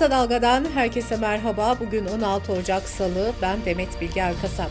Kısa 0.00 0.10
Dalga'dan 0.10 0.64
herkese 0.64 1.16
merhaba. 1.16 1.76
Bugün 1.80 2.06
16 2.06 2.52
Ocak 2.52 2.82
Salı. 2.82 3.32
Ben 3.42 3.64
Demet 3.64 4.00
Bilge 4.00 4.20
Erkasap. 4.20 4.70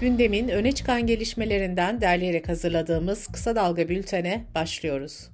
Gündemin 0.00 0.48
öne 0.48 0.72
çıkan 0.72 1.06
gelişmelerinden 1.06 2.00
derleyerek 2.00 2.48
hazırladığımız 2.48 3.26
Kısa 3.26 3.56
Dalga 3.56 3.88
bültene 3.88 4.44
başlıyoruz. 4.54 5.30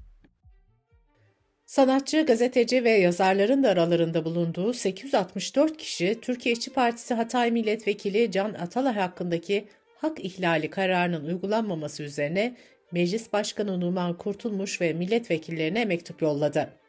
Sanatçı, 1.67 2.27
gazeteci 2.27 2.85
ve 2.85 2.91
yazarların 2.91 3.63
da 3.63 3.69
aralarında 3.69 4.25
bulunduğu 4.25 4.73
864 4.73 5.77
kişi 5.77 6.19
Türkiye 6.23 6.53
İşçi 6.53 6.73
Partisi 6.73 7.15
Hatay 7.15 7.51
Milletvekili 7.51 8.31
Can 8.31 8.55
Atalay 8.55 8.95
hakkındaki 8.95 9.69
hak 9.97 10.25
ihlali 10.25 10.71
kararının 10.71 11.25
uygulanmaması 11.25 12.03
üzerine 12.03 12.57
Meclis 12.93 13.33
Başkanı 13.33 13.81
Numan 13.81 14.19
Kurtulmuş 14.19 14.81
ve 14.81 14.93
milletvekillerine 14.93 15.85
mektup 15.85 16.23
yolladı. 16.23 16.80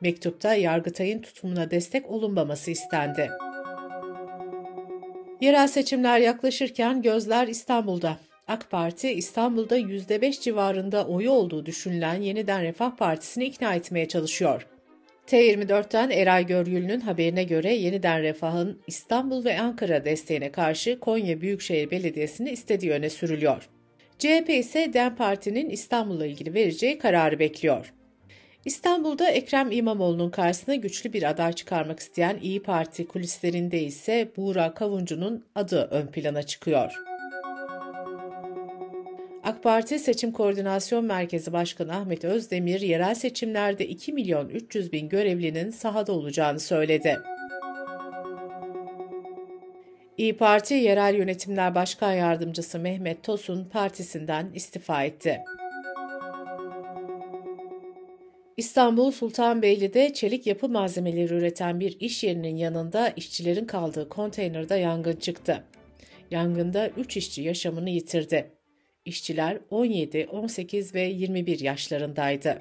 Mektupta 0.00 0.54
Yargıtay'ın 0.54 1.22
tutumuna 1.22 1.70
destek 1.70 2.10
olunmaması 2.10 2.70
istendi. 2.70 3.30
Yerel 5.40 5.68
seçimler 5.68 6.18
yaklaşırken 6.18 7.02
gözler 7.02 7.48
İstanbul'da. 7.48 8.18
AK 8.48 8.70
Parti 8.70 9.10
İstanbul'da 9.10 9.78
%5 9.78 10.40
civarında 10.40 11.06
oyu 11.06 11.30
olduğu 11.30 11.66
düşünülen 11.66 12.22
Yeniden 12.22 12.62
Refah 12.62 12.96
Partisi'ni 12.96 13.44
ikna 13.44 13.74
etmeye 13.74 14.08
çalışıyor. 14.08 14.66
T24'ten 15.26 16.10
Eray 16.10 16.46
Görgül'ün 16.46 17.00
haberine 17.00 17.44
göre 17.44 17.74
Yeniden 17.74 18.22
Refah'ın 18.22 18.80
İstanbul 18.86 19.44
ve 19.44 19.60
Ankara 19.60 20.04
desteğine 20.04 20.52
karşı 20.52 21.00
Konya 21.00 21.40
Büyükşehir 21.40 21.90
Belediyesi'ni 21.90 22.50
istediği 22.50 22.92
öne 22.92 23.10
sürülüyor. 23.10 23.68
CHP 24.18 24.50
ise 24.50 24.92
DEM 24.92 25.16
Parti'nin 25.16 25.70
İstanbul'la 25.70 26.26
ilgili 26.26 26.54
vereceği 26.54 26.98
kararı 26.98 27.38
bekliyor. 27.38 27.92
İstanbul'da 28.68 29.30
Ekrem 29.30 29.72
İmamoğlu'nun 29.72 30.30
karşısına 30.30 30.74
güçlü 30.74 31.12
bir 31.12 31.22
aday 31.22 31.52
çıkarmak 31.52 32.00
isteyen 32.00 32.38
İyi 32.42 32.62
Parti 32.62 33.06
kulislerinde 33.06 33.80
ise 33.80 34.28
Buğra 34.36 34.74
Kavuncu'nun 34.74 35.44
adı 35.54 35.88
ön 35.90 36.06
plana 36.06 36.42
çıkıyor. 36.42 36.92
AK 39.44 39.62
Parti 39.62 39.98
Seçim 39.98 40.32
Koordinasyon 40.32 41.04
Merkezi 41.04 41.52
Başkanı 41.52 41.96
Ahmet 41.96 42.24
Özdemir, 42.24 42.80
yerel 42.80 43.14
seçimlerde 43.14 43.86
2 43.86 44.12
milyon 44.12 44.48
300 44.48 44.92
bin 44.92 45.08
görevlinin 45.08 45.70
sahada 45.70 46.12
olacağını 46.12 46.60
söyledi. 46.60 47.18
İyi 50.18 50.36
Parti 50.36 50.74
Yerel 50.74 51.14
Yönetimler 51.14 51.74
Başkan 51.74 52.12
Yardımcısı 52.12 52.78
Mehmet 52.78 53.22
Tosun 53.22 53.64
partisinden 53.64 54.50
istifa 54.54 55.04
etti. 55.04 55.40
İstanbul 58.58 59.10
Sultanbeyli'de 59.10 60.12
çelik 60.12 60.46
yapı 60.46 60.68
malzemeleri 60.68 61.34
üreten 61.34 61.80
bir 61.80 62.00
iş 62.00 62.24
yerinin 62.24 62.56
yanında 62.56 63.08
işçilerin 63.08 63.64
kaldığı 63.64 64.08
konteynerde 64.08 64.74
yangın 64.74 65.16
çıktı. 65.16 65.64
Yangında 66.30 66.88
3 66.88 67.16
işçi 67.16 67.42
yaşamını 67.42 67.90
yitirdi. 67.90 68.50
İşçiler 69.04 69.58
17, 69.70 70.28
18 70.32 70.94
ve 70.94 71.02
21 71.02 71.60
yaşlarındaydı. 71.60 72.58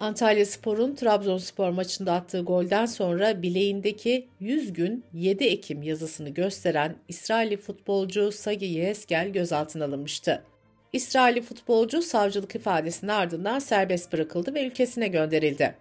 Antalya 0.00 0.46
Spor'un 0.46 0.94
Trabzonspor 0.94 1.70
maçında 1.70 2.12
attığı 2.12 2.40
golden 2.40 2.86
sonra 2.86 3.42
bileğindeki 3.42 4.28
100 4.40 4.72
gün 4.72 5.04
7 5.12 5.44
Ekim 5.44 5.82
yazısını 5.82 6.28
gösteren 6.28 6.96
İsrailli 7.08 7.56
futbolcu 7.56 8.32
Sagi 8.32 8.66
Yeheskel 8.66 9.28
gözaltına 9.28 9.84
alınmıştı. 9.84 10.42
İsrailli 10.94 11.42
futbolcu 11.42 12.02
savcılık 12.02 12.54
ifadesinin 12.54 13.10
ardından 13.10 13.58
serbest 13.58 14.12
bırakıldı 14.12 14.54
ve 14.54 14.66
ülkesine 14.66 15.08
gönderildi. 15.08 15.74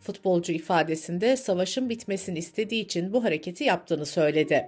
Futbolcu 0.00 0.52
ifadesinde 0.52 1.36
savaşın 1.36 1.88
bitmesini 1.88 2.38
istediği 2.38 2.84
için 2.84 3.12
bu 3.12 3.24
hareketi 3.24 3.64
yaptığını 3.64 4.06
söyledi. 4.06 4.66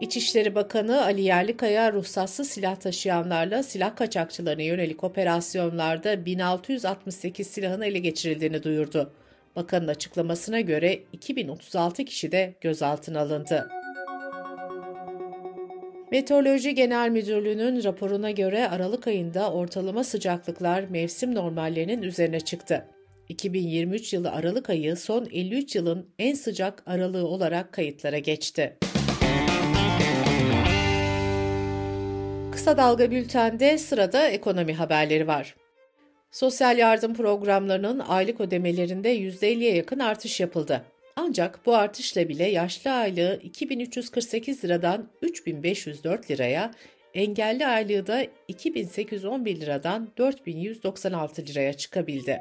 İçişleri 0.00 0.54
Bakanı 0.54 1.04
Ali 1.04 1.22
Yerlikaya 1.22 1.92
ruhsatsız 1.92 2.48
silah 2.48 2.76
taşıyanlarla 2.76 3.62
silah 3.62 3.96
kaçakçılarına 3.96 4.62
yönelik 4.62 5.04
operasyonlarda 5.04 6.26
1668 6.26 7.46
silahın 7.46 7.80
ele 7.80 7.98
geçirildiğini 7.98 8.62
duyurdu. 8.62 9.12
Bakanın 9.56 9.88
açıklamasına 9.88 10.60
göre 10.60 11.00
2036 11.12 12.04
kişi 12.04 12.32
de 12.32 12.54
gözaltına 12.60 13.20
alındı. 13.20 13.83
Meteoroloji 16.14 16.74
Genel 16.74 17.10
Müdürlüğü'nün 17.10 17.84
raporuna 17.84 18.30
göre 18.30 18.68
Aralık 18.68 19.06
ayında 19.06 19.52
ortalama 19.52 20.04
sıcaklıklar 20.04 20.82
mevsim 20.82 21.34
normallerinin 21.34 22.02
üzerine 22.02 22.40
çıktı. 22.40 22.86
2023 23.28 24.12
yılı 24.12 24.30
Aralık 24.30 24.70
ayı 24.70 24.96
son 24.96 25.28
53 25.32 25.76
yılın 25.76 26.08
en 26.18 26.34
sıcak 26.34 26.82
aralığı 26.86 27.26
olarak 27.26 27.72
kayıtlara 27.72 28.18
geçti. 28.18 28.78
Kısa 32.52 32.76
Dalga 32.76 33.10
Bülten'de 33.10 33.78
sırada 33.78 34.28
ekonomi 34.28 34.74
haberleri 34.74 35.26
var. 35.26 35.56
Sosyal 36.30 36.78
yardım 36.78 37.14
programlarının 37.14 37.98
aylık 37.98 38.40
ödemelerinde 38.40 39.16
%50'ye 39.16 39.74
yakın 39.74 39.98
artış 39.98 40.40
yapıldı. 40.40 40.84
Ancak 41.28 41.66
bu 41.66 41.76
artışla 41.76 42.28
bile 42.28 42.44
yaşlı 42.44 42.90
aylığı 42.90 43.40
2348 43.42 44.64
liradan 44.64 45.08
3504 45.22 46.30
liraya, 46.30 46.70
engelli 47.14 47.66
aylığı 47.66 48.06
da 48.06 48.26
2811 48.48 49.60
liradan 49.60 50.08
4196 50.18 51.46
liraya 51.46 51.72
çıkabildi. 51.72 52.40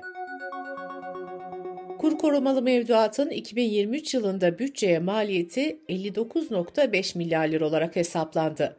Kur 2.00 2.18
korumalı 2.18 2.62
mevduatın 2.62 3.30
2023 3.30 4.14
yılında 4.14 4.60
bütçeye 4.60 5.00
maliyeti 5.00 5.80
59.5 5.90 7.18
milyar 7.18 7.48
lira 7.48 7.66
olarak 7.66 7.96
hesaplandı. 7.96 8.78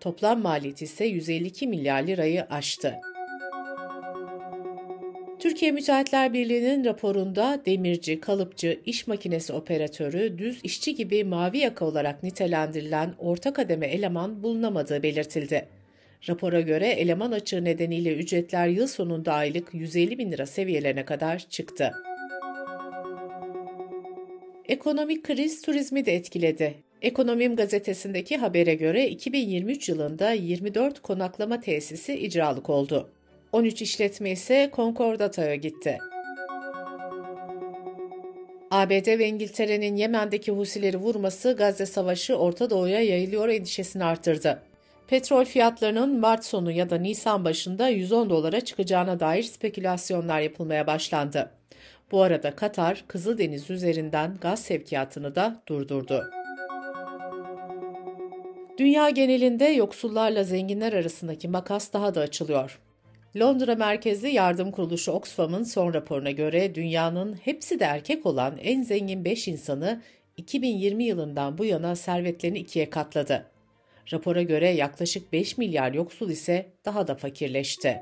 Toplam 0.00 0.42
maliyeti 0.42 0.84
ise 0.84 1.04
152 1.04 1.66
milyar 1.66 2.02
lirayı 2.02 2.44
aştı. 2.44 2.94
Türkiye 5.50 5.72
Müteahhitler 5.72 6.32
Birliği'nin 6.32 6.84
raporunda 6.84 7.62
demirci, 7.66 8.20
kalıpçı, 8.20 8.80
iş 8.86 9.06
makinesi 9.06 9.52
operatörü, 9.52 10.38
düz 10.38 10.60
işçi 10.62 10.94
gibi 10.94 11.24
mavi 11.24 11.58
yaka 11.58 11.84
olarak 11.84 12.22
nitelendirilen 12.22 13.14
orta 13.18 13.52
kademe 13.52 13.86
eleman 13.86 14.42
bulunamadığı 14.42 15.02
belirtildi. 15.02 15.66
Rapora 16.28 16.60
göre 16.60 16.88
eleman 16.88 17.32
açığı 17.32 17.64
nedeniyle 17.64 18.14
ücretler 18.14 18.68
yıl 18.68 18.86
sonunda 18.86 19.32
aylık 19.32 19.74
150 19.74 20.18
bin 20.18 20.32
lira 20.32 20.46
seviyelerine 20.46 21.04
kadar 21.04 21.38
çıktı. 21.38 21.92
Ekonomik 24.68 25.24
kriz 25.24 25.62
turizmi 25.62 26.06
de 26.06 26.14
etkiledi. 26.14 26.74
Ekonomim 27.02 27.56
gazetesindeki 27.56 28.36
habere 28.36 28.74
göre 28.74 29.08
2023 29.08 29.88
yılında 29.88 30.32
24 30.32 31.00
konaklama 31.00 31.60
tesisi 31.60 32.14
icralık 32.14 32.70
oldu. 32.70 33.10
13 33.52 33.82
işletme 33.82 34.30
ise 34.30 34.70
Concordata'ya 34.76 35.54
gitti. 35.54 35.98
ABD 38.70 39.18
ve 39.18 39.28
İngiltere'nin 39.28 39.96
Yemen'deki 39.96 40.52
Husileri 40.52 40.96
vurması 40.96 41.52
Gazze 41.58 41.86
Savaşı 41.86 42.36
Orta 42.36 42.70
Doğu'ya 42.70 43.02
yayılıyor 43.02 43.48
endişesini 43.48 44.04
artırdı. 44.04 44.62
Petrol 45.08 45.44
fiyatlarının 45.44 46.20
Mart 46.20 46.44
sonu 46.44 46.70
ya 46.70 46.90
da 46.90 46.96
Nisan 46.96 47.44
başında 47.44 47.88
110 47.88 48.30
dolara 48.30 48.60
çıkacağına 48.60 49.20
dair 49.20 49.42
spekülasyonlar 49.42 50.40
yapılmaya 50.40 50.86
başlandı. 50.86 51.50
Bu 52.12 52.22
arada 52.22 52.56
Katar, 52.56 53.04
Kızıldeniz 53.08 53.70
üzerinden 53.70 54.36
gaz 54.40 54.62
sevkiyatını 54.62 55.34
da 55.34 55.62
durdurdu. 55.68 56.24
Dünya 58.78 59.10
genelinde 59.10 59.64
yoksullarla 59.64 60.44
zenginler 60.44 60.92
arasındaki 60.92 61.48
makas 61.48 61.92
daha 61.92 62.14
da 62.14 62.20
açılıyor. 62.20 62.80
Londra 63.36 63.74
merkezli 63.74 64.34
yardım 64.34 64.70
kuruluşu 64.70 65.12
Oxfam'ın 65.12 65.62
son 65.62 65.94
raporuna 65.94 66.30
göre 66.30 66.74
dünyanın 66.74 67.34
hepsi 67.34 67.80
de 67.80 67.84
erkek 67.84 68.26
olan 68.26 68.58
en 68.62 68.82
zengin 68.82 69.24
5 69.24 69.48
insanı 69.48 70.02
2020 70.36 71.04
yılından 71.04 71.58
bu 71.58 71.64
yana 71.64 71.96
servetlerini 71.96 72.58
ikiye 72.58 72.90
katladı. 72.90 73.46
Rapora 74.12 74.42
göre 74.42 74.68
yaklaşık 74.68 75.32
5 75.32 75.58
milyar 75.58 75.92
yoksul 75.92 76.30
ise 76.30 76.66
daha 76.84 77.06
da 77.06 77.14
fakirleşti. 77.14 78.00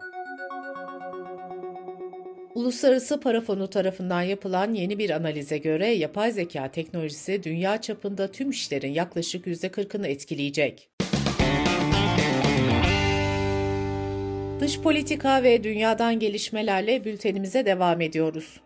Uluslararası 2.54 3.20
Para 3.20 3.40
Fonu 3.40 3.70
tarafından 3.70 4.22
yapılan 4.22 4.74
yeni 4.74 4.98
bir 4.98 5.10
analize 5.10 5.58
göre 5.58 5.88
yapay 5.88 6.32
zeka 6.32 6.70
teknolojisi 6.70 7.42
dünya 7.42 7.80
çapında 7.80 8.30
tüm 8.30 8.50
işlerin 8.50 8.92
yaklaşık 8.92 9.46
%40'ını 9.46 10.06
etkileyecek. 10.06 10.97
Dış 14.60 14.80
politika 14.80 15.42
ve 15.42 15.64
dünyadan 15.64 16.18
gelişmelerle 16.18 17.04
bültenimize 17.04 17.66
devam 17.66 18.00
ediyoruz. 18.00 18.60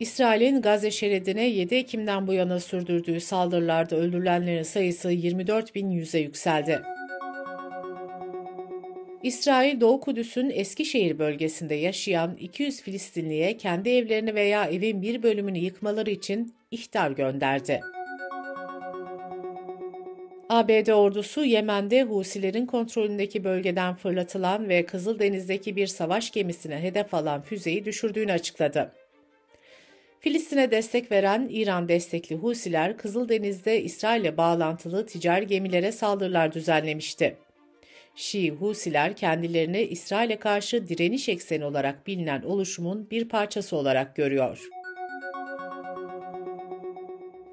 İsrail'in 0.00 0.62
Gazze 0.62 0.90
şeridine 0.90 1.46
7 1.46 1.74
Ekim'den 1.74 2.26
bu 2.26 2.32
yana 2.32 2.60
sürdürdüğü 2.60 3.20
saldırılarda 3.20 3.96
öldürülenlerin 3.96 4.62
sayısı 4.62 5.10
24 5.10 5.74
bin 5.74 5.90
yüze 5.90 6.18
yükseldi. 6.18 6.82
İsrail 9.22 9.80
Doğu 9.80 10.00
Kudüs'ün 10.00 10.50
Eskişehir 10.50 11.18
bölgesinde 11.18 11.74
yaşayan 11.74 12.36
200 12.36 12.82
Filistinliye 12.82 13.56
kendi 13.56 13.88
evlerini 13.88 14.34
veya 14.34 14.64
evin 14.64 15.02
bir 15.02 15.22
bölümünü 15.22 15.58
yıkmaları 15.58 16.10
için 16.10 16.54
ihtar 16.70 17.10
gönderdi. 17.10 17.80
ABD 20.60 20.88
ordusu 20.88 21.44
Yemen'de 21.44 22.02
Husilerin 22.02 22.66
kontrolündeki 22.66 23.44
bölgeden 23.44 23.94
fırlatılan 23.94 24.68
ve 24.68 24.86
Kızıldeniz'deki 24.86 25.76
bir 25.76 25.86
savaş 25.86 26.30
gemisine 26.30 26.82
hedef 26.82 27.14
alan 27.14 27.42
füzeyi 27.42 27.84
düşürdüğünü 27.84 28.32
açıkladı. 28.32 28.92
Filistin'e 30.20 30.70
destek 30.70 31.12
veren 31.12 31.48
İran 31.50 31.88
destekli 31.88 32.36
Husiler 32.36 32.96
Kızıldeniz'de 32.96 33.82
İsrail'le 33.82 34.36
bağlantılı 34.36 35.06
ticari 35.06 35.46
gemilere 35.46 35.92
saldırılar 35.92 36.52
düzenlemişti. 36.52 37.36
Şii 38.16 38.50
Husiler 38.50 39.16
kendilerini 39.16 39.82
İsrail'e 39.82 40.36
karşı 40.36 40.88
direniş 40.88 41.28
ekseni 41.28 41.64
olarak 41.64 42.06
bilinen 42.06 42.42
oluşumun 42.42 43.10
bir 43.10 43.28
parçası 43.28 43.76
olarak 43.76 44.16
görüyor. 44.16 44.79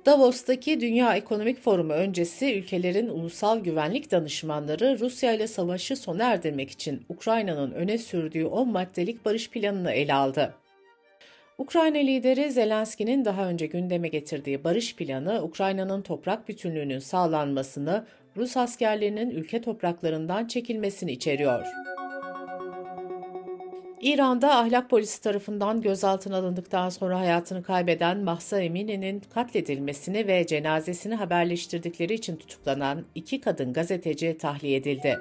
Davos'taki 0.08 0.82
Dünya 0.82 1.16
Ekonomik 1.16 1.62
Forumu 1.62 1.94
öncesi 1.94 2.56
ülkelerin 2.56 3.08
ulusal 3.08 3.60
güvenlik 3.60 4.12
danışmanları 4.12 5.00
Rusya 5.00 5.34
ile 5.34 5.48
savaşı 5.48 5.96
sona 5.96 6.24
erdirmek 6.24 6.72
için 6.72 7.06
Ukrayna'nın 7.10 7.72
öne 7.72 7.98
sürdüğü 7.98 8.46
10 8.46 8.70
maddelik 8.70 9.26
barış 9.26 9.50
planını 9.50 9.92
ele 9.92 10.14
aldı. 10.14 10.54
Ukrayna 11.58 11.98
lideri 11.98 12.52
Zelenski'nin 12.52 13.26
daha 13.26 13.50
önce 13.50 13.66
gündeme 13.66 14.08
getirdiği 14.08 14.64
barış 14.64 14.96
planı, 14.96 15.44
Ukrayna'nın 15.44 16.02
toprak 16.02 16.48
bütünlüğünün 16.48 17.00
sağlanmasını, 17.00 18.06
Rus 18.38 18.58
askerlerinin 18.58 19.30
ülke 19.30 19.62
topraklarından 19.62 20.48
çekilmesini 20.48 21.12
içeriyor. 21.12 21.66
İran'da 24.02 24.56
ahlak 24.56 24.90
polisi 24.90 25.22
tarafından 25.22 25.82
gözaltına 25.82 26.38
alındıktan 26.38 26.90
sonra 26.90 27.20
hayatını 27.20 27.64
kaybeden 27.64 28.18
Mahsa 28.18 28.62
Emini'nin 28.62 29.20
katledilmesini 29.20 30.28
ve 30.28 30.48
cenazesini 30.48 31.16
haberleştirdikleri 31.16 32.14
için 32.14 32.36
tutuklanan 32.36 33.06
iki 33.16 33.42
kadın 33.42 33.74
gazeteci 33.74 34.38
tahliye 34.38 34.78
edildi. 34.78 35.20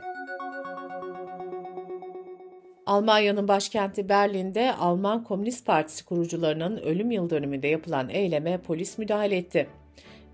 Almanya'nın 2.87 3.49
başkenti 3.49 4.09
Berlin'de 4.09 4.75
Alman 4.75 5.25
Komünist 5.25 5.67
Partisi 5.67 6.05
kurucularının 6.05 6.77
ölüm 6.77 7.11
yıl 7.11 7.31
dönümünde 7.31 7.69
yapılan 7.69 8.09
eyleme 8.09 8.59
polis 8.59 8.99
müdahale 8.99 9.37
etti. 9.37 9.69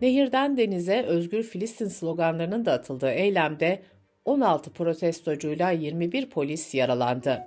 Nehirden 0.00 0.56
denize 0.56 1.02
özgür 1.02 1.42
Filistin 1.42 1.88
sloganlarının 1.88 2.64
da 2.64 2.72
atıldığı 2.72 3.10
eylemde 3.10 3.82
16 4.24 4.72
protestocuyla 4.72 5.70
21 5.70 6.30
polis 6.30 6.74
yaralandı. 6.74 7.44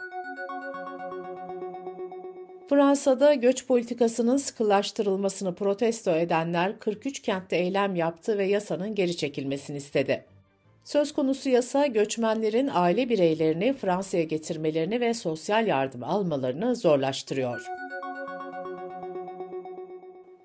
Fransa'da 2.70 3.34
göç 3.34 3.68
politikasının 3.68 4.38
sıkılaştırılmasını 4.38 5.56
protesto 5.56 6.12
edenler 6.12 6.80
43 6.80 7.22
kentte 7.22 7.56
eylem 7.56 7.96
yaptı 7.96 8.38
ve 8.38 8.46
yasanın 8.46 8.96
geri 8.96 9.18
çekilmesini 9.18 9.78
istedi. 9.78 10.26
Söz 10.84 11.12
konusu 11.12 11.50
yasa 11.50 11.88
göçmenlerin 11.88 12.70
aile 12.74 13.10
bireylerini 13.10 13.74
Fransa'ya 13.74 14.24
getirmelerini 14.24 15.02
ve 15.02 15.14
sosyal 15.14 15.68
yardım 15.68 16.04
almalarını 16.04 16.76
zorlaştırıyor. 16.76 17.66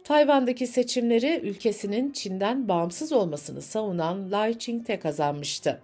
Tayvan'daki 0.04 0.66
seçimleri 0.66 1.40
ülkesinin 1.42 2.12
Çin'den 2.12 2.68
bağımsız 2.68 3.12
olmasını 3.12 3.62
savunan 3.62 4.30
Lai 4.30 4.58
Ching-te 4.58 4.98
kazanmıştı. 4.98 5.80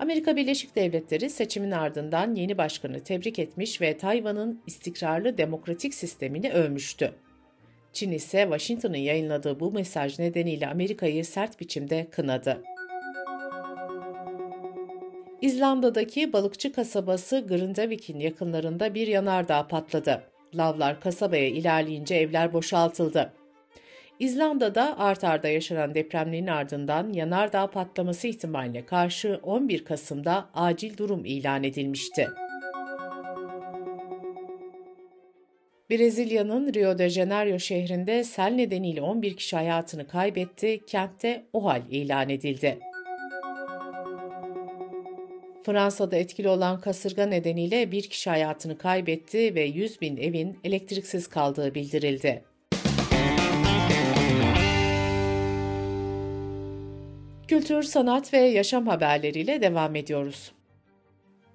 Amerika 0.00 0.36
Birleşik 0.36 0.76
Devletleri 0.76 1.30
seçimin 1.30 1.70
ardından 1.70 2.34
yeni 2.34 2.58
başkanı 2.58 3.00
tebrik 3.00 3.38
etmiş 3.38 3.80
ve 3.80 3.96
Tayvan'ın 3.96 4.62
istikrarlı 4.66 5.38
demokratik 5.38 5.94
sistemini 5.94 6.52
övmüştü. 6.52 7.14
Çin 7.92 8.12
ise 8.12 8.42
Washington'ın 8.42 8.96
yayınladığı 8.96 9.60
bu 9.60 9.72
mesaj 9.72 10.18
nedeniyle 10.18 10.68
Amerika'yı 10.68 11.24
sert 11.24 11.60
biçimde 11.60 12.06
kınadı. 12.10 12.62
İzlanda'daki 15.40 16.32
balıkçı 16.32 16.72
kasabası 16.72 17.46
Grindavik'in 17.48 18.20
yakınlarında 18.20 18.94
bir 18.94 19.06
yanardağ 19.06 19.68
patladı. 19.68 20.22
Lavlar 20.54 21.00
kasabaya 21.00 21.48
ilerleyince 21.48 22.14
evler 22.14 22.52
boşaltıldı. 22.52 23.32
İzlanda'da 24.20 24.98
art 24.98 25.24
arda 25.24 25.48
yaşanan 25.48 25.94
depremlerin 25.94 26.46
ardından 26.46 27.12
yanardağ 27.12 27.70
patlaması 27.70 28.28
ihtimaline 28.28 28.86
karşı 28.86 29.40
11 29.42 29.84
Kasım'da 29.84 30.48
acil 30.54 30.96
durum 30.96 31.24
ilan 31.24 31.64
edilmişti. 31.64 32.28
Brezilya'nın 35.90 36.74
Rio 36.74 36.98
de 36.98 37.08
Janeiro 37.08 37.58
şehrinde 37.58 38.24
sel 38.24 38.52
nedeniyle 38.52 39.02
11 39.02 39.36
kişi 39.36 39.56
hayatını 39.56 40.08
kaybetti, 40.08 40.80
kentte 40.86 41.44
OHAL 41.52 41.82
ilan 41.90 42.28
edildi. 42.28 42.78
Fransa'da 45.62 46.16
etkili 46.16 46.48
olan 46.48 46.80
kasırga 46.80 47.26
nedeniyle 47.26 47.92
bir 47.92 48.02
kişi 48.02 48.30
hayatını 48.30 48.78
kaybetti 48.78 49.54
ve 49.54 49.62
100 49.62 50.00
bin 50.00 50.16
evin 50.16 50.58
elektriksiz 50.64 51.26
kaldığı 51.26 51.74
bildirildi. 51.74 52.49
Kültür, 57.50 57.82
sanat 57.82 58.34
ve 58.34 58.38
yaşam 58.38 58.86
haberleriyle 58.86 59.62
devam 59.62 59.96
ediyoruz. 59.96 60.52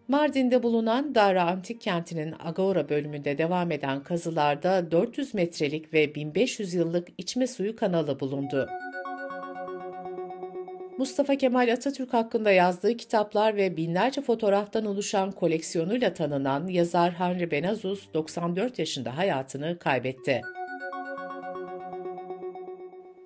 Mardin'de 0.08 0.64
bulunan 0.64 1.16
Dara 1.16 1.44
Antik 1.44 1.82
Kenti'nin 1.82 2.36
Agora 2.46 2.90
bölümünde 2.90 3.38
devam 3.38 3.72
eden 3.72 4.04
kazılarda 4.04 4.92
400 4.92 5.34
metrelik 5.34 5.94
ve 5.94 6.16
1500 6.16 6.74
yıllık 6.74 7.08
içme 7.18 7.48
suyu 7.48 7.76
kanalı 7.76 8.20
bulundu. 8.20 8.70
Mustafa 10.98 11.36
Kemal 11.36 11.74
Atatürk 11.74 12.14
hakkında 12.14 12.52
yazdığı 12.52 12.98
kitaplar 12.98 13.56
ve 13.56 13.78
binlerce 13.78 14.22
fotoğraftan 14.22 14.86
oluşan 14.86 15.32
koleksiyonuyla 15.32 16.14
tanınan 16.14 16.68
yazar 16.68 17.14
Henry 17.14 17.52
Benazus 17.52 18.14
94 18.14 18.80
yaşında 18.80 19.18
hayatını 19.18 19.80
kaybetti. 19.80 20.42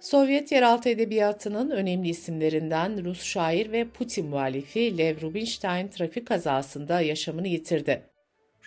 Sovyet 0.10 0.52
yeraltı 0.52 0.90
edebiyatının 0.90 1.70
önemli 1.70 2.10
isimlerinden 2.10 3.06
Rus 3.06 3.24
şair 3.24 3.72
ve 3.72 3.88
Putin 3.88 4.26
muhalifi 4.26 4.98
Lev 4.98 5.22
Rubinstein 5.22 5.88
trafik 5.88 6.28
kazasında 6.28 7.02
yaşamını 7.02 7.48
yitirdi. 7.48 8.02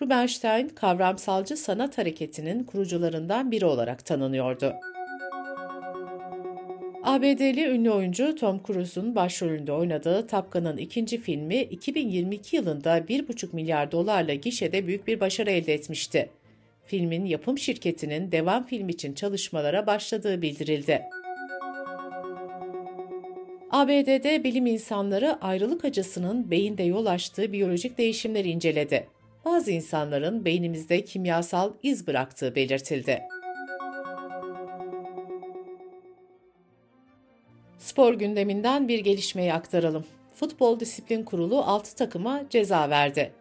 Rubinstein, 0.02 0.68
kavramsalcı 0.68 1.56
sanat 1.56 1.98
hareketinin 1.98 2.64
kurucularından 2.64 3.50
biri 3.50 3.64
olarak 3.64 4.06
tanınıyordu. 4.06 4.74
ABD'li 7.02 7.68
ünlü 7.68 7.90
oyuncu 7.90 8.34
Tom 8.34 8.60
Cruise'un 8.66 9.14
başrolünde 9.14 9.72
oynadığı 9.72 10.26
Top 10.26 10.52
Gun'ın 10.52 10.76
ikinci 10.76 11.18
filmi 11.18 11.56
2022 11.56 12.56
yılında 12.56 12.98
1,5 12.98 13.48
milyar 13.52 13.92
dolarla 13.92 14.34
gişede 14.34 14.86
büyük 14.86 15.06
bir 15.06 15.20
başarı 15.20 15.50
elde 15.50 15.74
etmişti. 15.74 16.30
Filmin 16.86 17.24
yapım 17.24 17.58
şirketinin 17.58 18.32
devam 18.32 18.66
film 18.66 18.88
için 18.88 19.14
çalışmalara 19.14 19.86
başladığı 19.86 20.42
bildirildi. 20.42 21.02
ABD'de 23.72 24.44
bilim 24.44 24.66
insanları 24.66 25.38
ayrılık 25.40 25.84
acısının 25.84 26.50
beyinde 26.50 26.82
yol 26.82 27.06
açtığı 27.06 27.52
biyolojik 27.52 27.98
değişimleri 27.98 28.50
inceledi. 28.50 29.08
Bazı 29.44 29.70
insanların 29.70 30.44
beynimizde 30.44 31.04
kimyasal 31.04 31.72
iz 31.82 32.06
bıraktığı 32.06 32.54
belirtildi. 32.54 33.22
Spor 37.78 38.14
gündeminden 38.14 38.88
bir 38.88 38.98
gelişmeyi 38.98 39.52
aktaralım. 39.52 40.04
Futbol 40.34 40.80
Disiplin 40.80 41.22
Kurulu 41.22 41.62
6 41.62 41.96
takıma 41.96 42.42
ceza 42.50 42.90
verdi. 42.90 43.32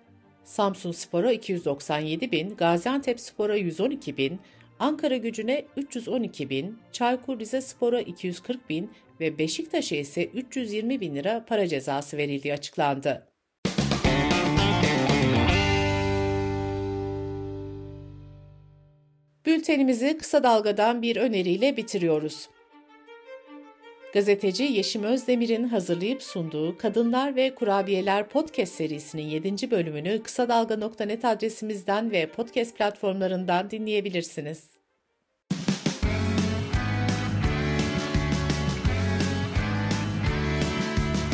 Samsun 0.43 0.91
Spor'a 0.91 1.31
297 1.31 2.31
bin, 2.31 2.55
Gaziantep 2.55 3.19
Spor'a 3.19 3.55
112 3.55 4.17
bin, 4.17 4.39
Ankara 4.79 5.17
gücüne 5.17 5.65
312 5.77 6.49
bin, 6.49 6.77
Çaykur 6.91 7.39
Rizespor'a 7.39 8.01
240 8.01 8.69
bin 8.69 8.89
ve 9.21 9.37
Beşiktaş'a 9.37 9.95
ise 9.95 10.25
320 10.25 11.01
bin 11.01 11.15
lira 11.15 11.45
para 11.47 11.67
cezası 11.67 12.17
verildiği 12.17 12.53
açıklandı. 12.53 13.27
Bültenimizi 19.45 20.17
kısa 20.17 20.43
dalgadan 20.43 21.01
bir 21.01 21.15
öneriyle 21.15 21.77
bitiriyoruz. 21.77 22.49
Gazeteci 24.13 24.63
Yeşim 24.63 25.03
Özdemir'in 25.03 25.63
hazırlayıp 25.63 26.23
sunduğu 26.23 26.77
Kadınlar 26.77 27.35
ve 27.35 27.55
Kurabiyeler 27.55 28.29
podcast 28.29 28.73
serisinin 28.73 29.23
7. 29.23 29.71
bölümünü 29.71 30.23
kısa 30.23 30.49
dalga.net 30.49 31.25
adresimizden 31.25 32.11
ve 32.11 32.25
podcast 32.25 32.77
platformlarından 32.77 33.71
dinleyebilirsiniz. 33.71 34.80